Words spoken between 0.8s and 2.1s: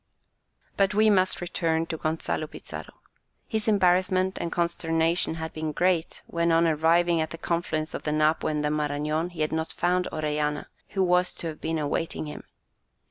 we must return to